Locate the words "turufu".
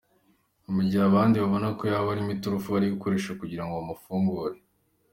2.43-2.67